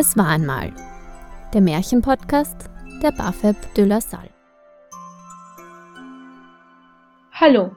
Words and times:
Es 0.00 0.16
war 0.16 0.28
einmal 0.28 0.72
der 1.52 1.60
Märchenpodcast 1.60 2.70
der 3.02 3.10
Bafeb 3.10 3.56
de 3.74 3.84
la 3.84 4.00
Salle. 4.00 4.30
Hallo, 7.32 7.74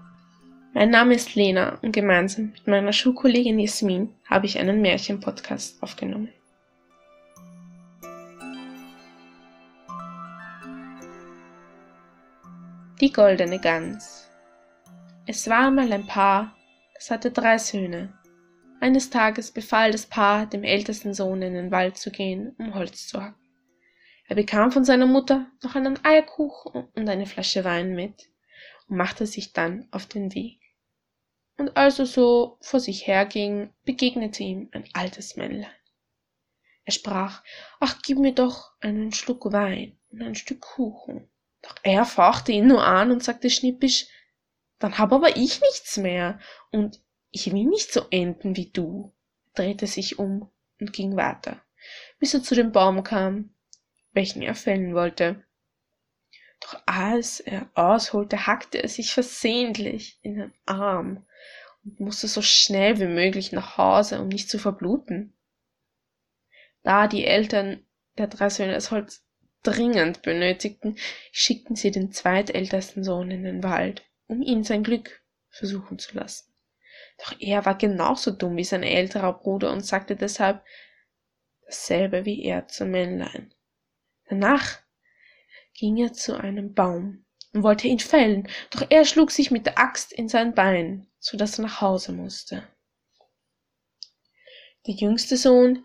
mein 0.75 0.91
Name 0.91 1.15
ist 1.15 1.33
Lena 1.33 1.79
und 1.81 1.93
gemeinsam 1.93 2.51
mit 2.51 2.67
meiner 2.67 2.93
Schulkollegin 2.93 3.57
Jasmin 3.57 4.13
habe 4.29 4.45
ich 4.45 4.59
einen 4.59 4.83
Märchenpodcast 4.83 5.81
aufgenommen. 5.81 6.29
Die 12.99 13.11
goldene 13.11 13.57
Gans. 13.57 14.29
Es 15.25 15.49
war 15.49 15.69
einmal 15.69 15.91
ein 15.91 16.05
Paar, 16.05 16.55
das 16.93 17.09
hatte 17.09 17.31
drei 17.31 17.57
Söhne. 17.57 18.13
Eines 18.81 19.11
Tages 19.11 19.51
befahl 19.51 19.91
das 19.91 20.07
Paar 20.07 20.47
dem 20.47 20.63
ältesten 20.63 21.13
Sohn 21.13 21.43
in 21.43 21.53
den 21.53 21.69
Wald 21.69 21.97
zu 21.97 22.09
gehen, 22.09 22.55
um 22.57 22.73
Holz 22.73 23.07
zu 23.07 23.21
hacken. 23.21 23.39
Er 24.27 24.35
bekam 24.35 24.71
von 24.71 24.83
seiner 24.83 25.05
Mutter 25.05 25.51
noch 25.61 25.75
einen 25.75 26.03
Eierkuchen 26.03 26.87
und 26.95 27.07
eine 27.07 27.27
Flasche 27.27 27.63
Wein 27.63 27.93
mit 27.93 28.31
und 28.87 28.97
machte 28.97 29.27
sich 29.27 29.53
dann 29.53 29.87
auf 29.91 30.07
den 30.07 30.33
Weg. 30.33 30.59
Und 31.57 31.77
als 31.77 31.99
er 31.99 32.07
so 32.07 32.57
vor 32.59 32.79
sich 32.79 33.05
herging, 33.05 33.71
begegnete 33.85 34.41
ihm 34.41 34.69
ein 34.71 34.89
altes 34.93 35.35
Männlein. 35.35 35.69
Er 36.83 36.93
sprach, 36.93 37.43
ach, 37.79 38.01
gib 38.01 38.17
mir 38.17 38.33
doch 38.33 38.71
einen 38.79 39.13
Schluck 39.13 39.53
Wein 39.53 39.99
und 40.09 40.23
ein 40.23 40.33
Stück 40.33 40.61
Kuchen. 40.61 41.29
Doch 41.61 41.75
er 41.83 42.05
fauchte 42.05 42.51
ihn 42.51 42.65
nur 42.65 42.83
an 42.83 43.11
und 43.11 43.23
sagte 43.23 43.51
schnippisch, 43.51 44.07
dann 44.79 44.97
hab 44.97 45.13
aber 45.13 45.37
ich 45.37 45.61
nichts 45.61 45.97
mehr 45.97 46.39
und 46.71 46.99
ich 47.31 47.51
will 47.51 47.65
nicht 47.65 47.91
so 47.91 48.05
enden 48.09 48.55
wie 48.55 48.69
du, 48.69 49.13
drehte 49.55 49.87
sich 49.87 50.19
um 50.19 50.49
und 50.79 50.93
ging 50.93 51.15
weiter, 51.15 51.61
bis 52.19 52.33
er 52.33 52.43
zu 52.43 52.55
dem 52.55 52.71
Baum 52.71 53.03
kam, 53.03 53.53
welchen 54.11 54.41
er 54.41 54.55
fällen 54.55 54.93
wollte. 54.93 55.43
Doch 56.61 56.81
als 56.85 57.39
er 57.39 57.69
ausholte, 57.73 58.45
hackte 58.45 58.83
er 58.83 58.89
sich 58.89 59.13
versehentlich 59.13 60.19
in 60.21 60.35
den 60.35 60.53
Arm 60.65 61.25
und 61.83 61.99
musste 61.99 62.27
so 62.27 62.41
schnell 62.41 62.99
wie 62.99 63.07
möglich 63.07 63.51
nach 63.51 63.77
Hause, 63.77 64.21
um 64.21 64.27
nicht 64.27 64.49
zu 64.49 64.59
verbluten. 64.59 65.33
Da 66.83 67.07
die 67.07 67.25
Eltern 67.25 67.85
der 68.17 68.27
drei 68.27 68.49
Söhne 68.49 68.73
das 68.73 68.91
Holz 68.91 69.25
dringend 69.63 70.21
benötigten, 70.21 70.97
schickten 71.31 71.75
sie 71.75 71.91
den 71.91 72.11
zweitältesten 72.11 73.03
Sohn 73.03 73.31
in 73.31 73.43
den 73.43 73.63
Wald 73.63 74.03
um 74.31 74.41
ihn 74.41 74.63
sein 74.63 74.81
Glück 74.81 75.21
versuchen 75.49 75.99
zu 75.99 76.15
lassen. 76.15 76.50
Doch 77.17 77.35
er 77.39 77.65
war 77.65 77.77
genauso 77.77 78.31
dumm 78.31 78.57
wie 78.57 78.63
sein 78.63 78.83
älterer 78.83 79.33
Bruder 79.33 79.71
und 79.71 79.85
sagte 79.85 80.15
deshalb 80.15 80.63
dasselbe 81.65 82.25
wie 82.25 82.43
er 82.43 82.67
zum 82.67 82.91
Männlein. 82.91 83.53
Danach 84.27 84.79
ging 85.73 85.97
er 85.97 86.13
zu 86.13 86.35
einem 86.35 86.73
Baum 86.73 87.25
und 87.53 87.63
wollte 87.63 87.87
ihn 87.87 87.99
fällen, 87.99 88.47
doch 88.69 88.85
er 88.89 89.05
schlug 89.05 89.31
sich 89.31 89.51
mit 89.51 89.65
der 89.65 89.79
Axt 89.79 90.13
in 90.13 90.29
sein 90.29 90.53
Bein, 90.53 91.07
so 91.19 91.37
dass 91.37 91.59
er 91.59 91.65
nach 91.65 91.81
Hause 91.81 92.13
musste. 92.13 92.67
Der 94.87 94.95
jüngste 94.95 95.37
Sohn 95.37 95.83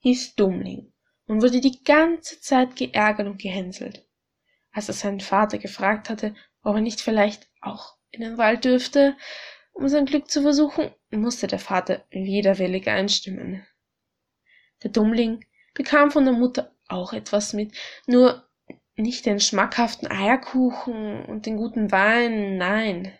hieß 0.00 0.34
Dummling 0.36 0.92
und 1.26 1.42
wurde 1.42 1.60
die 1.60 1.82
ganze 1.84 2.40
Zeit 2.40 2.76
geärgert 2.76 3.26
und 3.26 3.40
gehänselt. 3.40 4.06
Als 4.72 4.88
er 4.88 4.94
seinen 4.94 5.20
Vater 5.20 5.58
gefragt 5.58 6.08
hatte, 6.08 6.34
ob 6.62 6.76
er 6.76 6.80
nicht 6.80 7.00
vielleicht 7.00 7.48
auch 7.60 7.96
in 8.10 8.22
den 8.22 8.38
Wald 8.38 8.64
dürfte, 8.64 9.16
um 9.78 9.88
sein 9.88 10.06
Glück 10.06 10.28
zu 10.28 10.42
versuchen, 10.42 10.90
musste 11.10 11.46
der 11.46 11.60
Vater 11.60 12.04
widerwillig 12.10 12.88
einstimmen. 12.88 13.64
Der 14.82 14.90
Dummling 14.90 15.44
bekam 15.72 16.10
von 16.10 16.24
der 16.24 16.34
Mutter 16.34 16.74
auch 16.88 17.12
etwas 17.12 17.52
mit, 17.52 17.76
nur 18.06 18.48
nicht 18.96 19.24
den 19.24 19.38
schmackhaften 19.38 20.10
Eierkuchen 20.10 21.24
und 21.26 21.46
den 21.46 21.56
guten 21.56 21.92
Wein, 21.92 22.56
nein. 22.56 23.16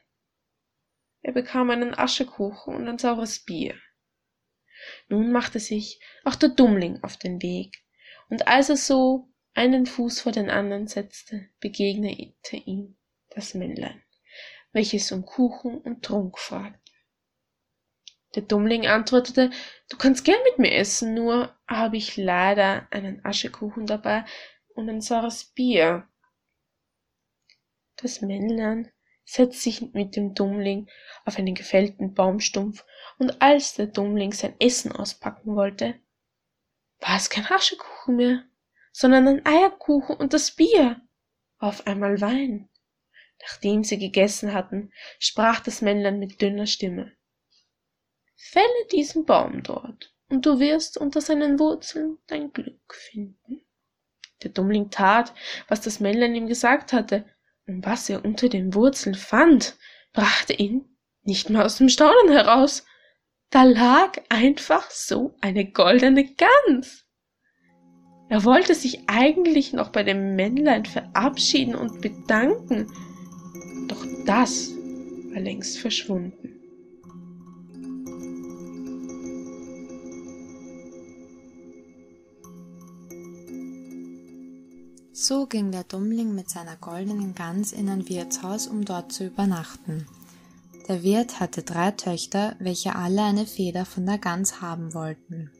Er 1.22 1.32
bekam 1.32 1.70
einen 1.70 1.96
Aschekuchen 1.96 2.74
und 2.74 2.88
ein 2.88 2.98
saures 2.98 3.44
Bier. 3.44 3.76
Nun 5.08 5.30
machte 5.30 5.60
sich 5.60 6.00
auch 6.24 6.34
der 6.34 6.48
Dummling 6.48 7.02
auf 7.04 7.16
den 7.16 7.40
Weg, 7.40 7.84
und 8.30 8.48
als 8.48 8.68
er 8.68 8.76
so 8.76 9.28
einen 9.54 9.86
Fuß 9.86 10.20
vor 10.20 10.32
den 10.32 10.50
anderen 10.50 10.88
setzte, 10.88 11.48
begegnete 11.60 12.56
ihm 12.56 12.96
das 13.30 13.54
Männlein, 13.54 14.02
welches 14.72 15.12
um 15.12 15.24
Kuchen 15.24 15.78
und 15.78 16.04
Trunk 16.04 16.38
fragte. 16.38 16.78
Der 18.34 18.42
Dummling 18.42 18.86
antwortete, 18.86 19.50
du 19.88 19.96
kannst 19.96 20.24
gern 20.24 20.38
mit 20.44 20.58
mir 20.58 20.72
essen, 20.72 21.14
nur 21.14 21.56
habe 21.66 21.96
ich 21.96 22.16
leider 22.16 22.86
einen 22.90 23.24
Aschekuchen 23.24 23.86
dabei 23.86 24.24
und 24.74 24.88
ein 24.88 25.00
saures 25.00 25.44
Bier. 25.44 26.06
Das 27.96 28.20
Männlein 28.20 28.92
setzte 29.24 29.62
sich 29.62 29.92
mit 29.92 30.14
dem 30.14 30.34
Dummling 30.34 30.88
auf 31.24 31.38
einen 31.38 31.54
gefällten 31.54 32.14
Baumstumpf, 32.14 32.84
und 33.18 33.42
als 33.42 33.74
der 33.74 33.86
Dummling 33.86 34.32
sein 34.32 34.54
Essen 34.60 34.92
auspacken 34.92 35.56
wollte, 35.56 35.98
war 37.00 37.16
es 37.16 37.30
kein 37.30 37.46
Aschekuchen 37.46 38.16
mehr, 38.16 38.44
sondern 38.92 39.26
ein 39.28 39.46
Eierkuchen 39.46 40.16
und 40.16 40.32
das 40.32 40.52
Bier, 40.52 41.00
auf 41.58 41.86
einmal 41.86 42.20
Wein. 42.20 42.68
Nachdem 43.42 43.84
sie 43.84 43.98
gegessen 43.98 44.52
hatten, 44.52 44.92
sprach 45.18 45.60
das 45.60 45.82
Männlein 45.82 46.18
mit 46.18 46.42
dünner 46.42 46.66
Stimme. 46.66 47.12
Fälle 48.36 48.86
diesen 48.92 49.24
Baum 49.24 49.62
dort, 49.62 50.14
und 50.28 50.46
du 50.46 50.60
wirst 50.60 50.98
unter 50.98 51.20
seinen 51.20 51.58
Wurzeln 51.58 52.18
dein 52.26 52.52
Glück 52.52 52.94
finden. 52.94 53.62
Der 54.42 54.50
Dummling 54.50 54.90
tat, 54.90 55.34
was 55.68 55.80
das 55.80 56.00
Männlein 56.00 56.34
ihm 56.34 56.46
gesagt 56.46 56.92
hatte, 56.92 57.24
und 57.66 57.84
was 57.84 58.08
er 58.08 58.24
unter 58.24 58.48
den 58.48 58.74
Wurzeln 58.74 59.14
fand, 59.14 59.76
brachte 60.12 60.52
ihn 60.54 60.96
nicht 61.22 61.50
mehr 61.50 61.64
aus 61.64 61.76
dem 61.76 61.88
Staunen 61.88 62.32
heraus. 62.32 62.84
Da 63.50 63.64
lag 63.64 64.18
einfach 64.28 64.90
so 64.90 65.34
eine 65.40 65.70
goldene 65.70 66.24
Gans. 66.34 67.04
Er 68.30 68.44
wollte 68.44 68.74
sich 68.74 69.08
eigentlich 69.08 69.72
noch 69.72 69.90
bei 69.90 70.02
dem 70.02 70.36
Männlein 70.36 70.84
verabschieden 70.84 71.74
und 71.74 72.00
bedanken, 72.00 72.90
doch 73.86 74.04
das 74.24 74.70
war 75.32 75.40
längst 75.40 75.78
verschwunden. 75.78 76.58
So 85.12 85.46
ging 85.46 85.72
der 85.72 85.84
Dummling 85.84 86.34
mit 86.34 86.48
seiner 86.48 86.76
goldenen 86.76 87.34
Gans 87.34 87.72
in 87.72 87.88
ein 87.88 88.08
Wirtshaus, 88.08 88.66
um 88.66 88.84
dort 88.84 89.12
zu 89.12 89.26
übernachten. 89.26 90.06
Der 90.88 91.02
Wirt 91.02 91.38
hatte 91.38 91.62
drei 91.62 91.90
Töchter, 91.90 92.56
welche 92.60 92.96
alle 92.96 93.22
eine 93.24 93.44
Feder 93.44 93.84
von 93.84 94.06
der 94.06 94.16
Gans 94.16 94.62
haben 94.62 94.94
wollten. 94.94 95.50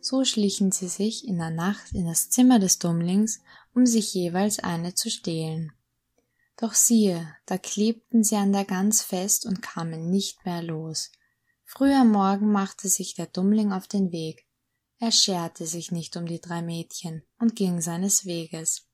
So 0.00 0.24
schlichen 0.24 0.72
sie 0.72 0.88
sich 0.88 1.28
in 1.28 1.38
der 1.38 1.50
Nacht 1.50 1.92
in 1.92 2.06
das 2.06 2.28
Zimmer 2.30 2.58
des 2.58 2.78
Dummlings, 2.78 3.40
um 3.72 3.86
sich 3.86 4.12
jeweils 4.14 4.58
eine 4.58 4.94
zu 4.94 5.10
stehlen. 5.10 5.72
Doch 6.56 6.74
siehe, 6.74 7.34
da 7.46 7.58
klebten 7.58 8.22
sie 8.22 8.36
an 8.36 8.52
der 8.52 8.64
Gans 8.64 9.02
fest 9.02 9.44
und 9.44 9.62
kamen 9.62 10.10
nicht 10.10 10.44
mehr 10.44 10.62
los. 10.62 11.10
Früh 11.64 11.92
am 11.92 12.12
Morgen 12.12 12.52
machte 12.52 12.88
sich 12.88 13.14
der 13.14 13.26
Dummling 13.26 13.72
auf 13.72 13.88
den 13.88 14.12
Weg. 14.12 14.46
Er 14.98 15.10
scherte 15.10 15.66
sich 15.66 15.90
nicht 15.90 16.16
um 16.16 16.26
die 16.26 16.40
drei 16.40 16.62
Mädchen 16.62 17.24
und 17.38 17.56
ging 17.56 17.80
seines 17.80 18.24
Weges. 18.24 18.86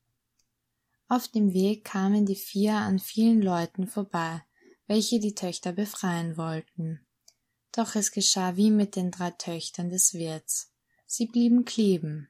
Auf 1.07 1.27
dem 1.27 1.53
Weg 1.53 1.83
kamen 1.83 2.25
die 2.25 2.35
vier 2.35 2.73
an 2.73 2.97
vielen 2.97 3.41
Leuten 3.41 3.87
vorbei, 3.87 4.41
welche 4.87 5.19
die 5.19 5.35
Töchter 5.35 5.73
befreien 5.73 6.37
wollten. 6.37 7.05
Doch 7.71 7.95
es 7.95 8.11
geschah 8.11 8.55
wie 8.55 8.71
mit 8.71 8.95
den 8.95 9.11
drei 9.11 9.31
Töchtern 9.31 9.89
des 9.89 10.13
Wirts. 10.13 10.73
Sie 11.05 11.27
blieben 11.27 11.65
kleben. 11.65 12.29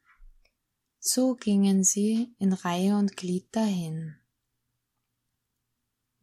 So 0.99 1.35
gingen 1.35 1.83
sie 1.83 2.35
in 2.37 2.53
Reihe 2.53 2.97
und 2.97 3.15
Glied 3.17 3.47
dahin. 3.55 4.20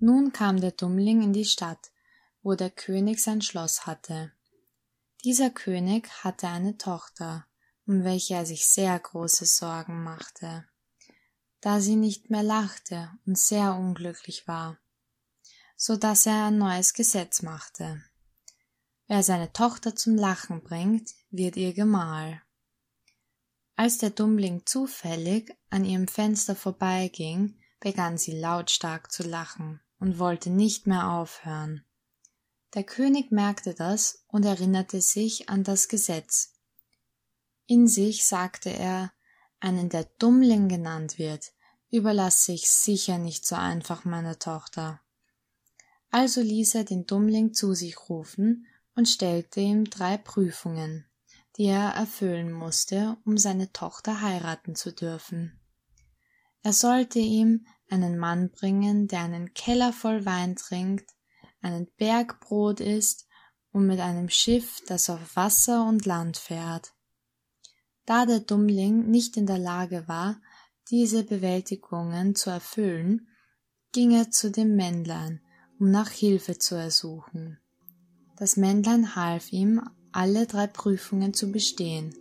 Nun 0.01 0.33
kam 0.33 0.61
der 0.61 0.71
Dummling 0.71 1.23
in 1.23 1.33
die 1.33 1.45
Stadt, 1.45 1.91
wo 2.43 2.55
der 2.55 2.71
König 2.71 3.19
sein 3.19 3.43
Schloss 3.43 3.85
hatte. 3.85 4.33
Dieser 5.25 5.51
König 5.51 6.09
hatte 6.23 6.47
eine 6.47 6.79
Tochter, 6.79 7.47
um 7.85 8.05
welche 8.05 8.35
er 8.35 8.47
sich 8.47 8.67
sehr 8.67 8.97
große 8.97 9.45
Sorgen 9.45 10.05
machte, 10.05 10.69
da 11.61 11.81
sie 11.81 11.97
nicht 11.97 12.31
mehr 12.31 12.45
lachte 12.45 13.11
und 13.27 13.37
sehr 13.37 13.75
unglücklich 13.75 14.47
war, 14.47 14.79
so 15.77 15.97
dass 15.97 16.27
er 16.27 16.45
ein 16.45 16.59
neues 16.59 16.95
Gesetz 16.95 17.43
machte. 17.43 18.01
Wer 19.09 19.25
seine 19.25 19.53
Tochter 19.53 19.97
zum 19.97 20.15
Lachen 20.15 20.63
bringt, 20.63 21.11
wird 21.31 21.57
ihr 21.57 21.75
Gemahl. 21.75 22.41
Als 23.75 23.99
der 23.99 24.11
Dummling 24.11 24.65
zufällig 24.65 25.57
an 25.71 25.85
ihrem 25.85 26.07
Fenster 26.07 26.55
vorbeiging, 26.55 27.59
begann 27.81 28.17
sie 28.17 28.39
lautstark 28.39 29.11
zu 29.11 29.25
lachen 29.25 29.81
und 29.99 30.19
wollte 30.19 30.51
nicht 30.51 30.87
mehr 30.87 31.11
aufhören. 31.11 31.85
Der 32.75 32.85
König 32.85 33.33
merkte 33.33 33.75
das 33.75 34.25
und 34.29 34.45
erinnerte 34.45 35.01
sich 35.01 35.49
an 35.49 35.65
das 35.65 35.89
Gesetz. 35.89 36.55
In 37.67 37.89
sich 37.89 38.27
sagte 38.27 38.71
er, 38.71 39.13
einen, 39.61 39.89
der 39.89 40.05
Dummling 40.19 40.69
genannt 40.69 41.19
wird, 41.19 41.53
überlasse 41.91 42.53
ich 42.53 42.69
sicher 42.69 43.19
nicht 43.19 43.47
so 43.47 43.57
einfach 43.57 44.05
meiner 44.05 44.39
Tochter. 44.39 45.01
Also 46.11 46.41
ließ 46.41 46.75
er 46.75 46.85
den 46.85 47.07
Dummling 47.07 47.53
zu 47.53 47.75
sich 47.75 48.09
rufen 48.09 48.67
und 48.95 49.09
stellte 49.09 49.61
ihm 49.61 49.85
drei 49.85 50.17
Prüfungen, 50.17 51.07
die 51.57 51.65
er 51.65 51.91
erfüllen 51.91 52.53
musste, 52.53 53.17
um 53.25 53.37
seine 53.37 53.73
Tochter 53.73 54.21
heiraten 54.21 54.75
zu 54.75 54.93
dürfen. 54.93 55.59
Er 56.63 56.73
sollte 56.73 57.19
ihm 57.19 57.67
einen 57.91 58.19
Mann 58.19 58.51
bringen, 58.51 59.09
der 59.09 59.21
einen 59.21 59.55
Keller 59.55 59.93
voll 59.93 60.25
Wein 60.27 60.57
trinkt, 60.57 61.11
einen 61.61 61.89
Berg 61.97 62.41
Brot 62.41 62.81
isst 62.81 63.27
und 63.73 63.87
mit 63.87 64.01
einem 64.01 64.29
Schiff, 64.29 64.83
das 64.87 65.11
auf 65.11 65.37
Wasser 65.37 65.87
und 65.87 66.07
Land 66.07 66.37
fährt. 66.37 66.93
Da 68.07 68.27
der 68.27 68.41
Dummling 68.41 69.11
nicht 69.11 69.37
in 69.37 69.47
der 69.47 69.59
Lage 69.59 70.09
war, 70.09 70.41
diese 70.91 71.25
Bewältigungen 71.25 72.35
zu 72.35 72.51
erfüllen, 72.51 73.29
ging 73.93 74.13
er 74.13 74.31
zu 74.31 74.51
dem 74.51 74.77
Männlein, 74.77 75.43
um 75.79 75.91
nach 75.91 76.11
Hilfe 76.11 76.59
zu 76.59 76.75
ersuchen. 76.75 77.59
Das 78.37 78.57
Männlein 78.57 79.15
half 79.17 79.53
ihm, 79.53 79.83
alle 80.13 80.47
drei 80.47 80.67
Prüfungen 80.67 81.35
zu 81.35 81.53
bestehen, 81.53 82.15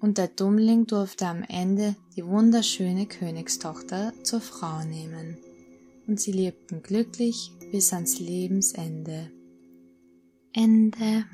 und 0.00 0.18
der 0.18 0.28
Dummling 0.28 0.86
durfte 0.86 1.26
am 1.26 1.42
Ende 1.42 1.94
die 2.16 2.24
wunderschöne 2.24 3.06
Königstochter 3.06 4.12
zur 4.22 4.40
Frau 4.40 4.82
nehmen, 4.84 5.36
und 6.06 6.20
sie 6.20 6.32
lebten 6.32 6.82
glücklich 6.82 7.52
bis 7.70 7.92
ans 7.92 8.18
Lebensende. 8.18 9.30
Ende. 10.52 11.24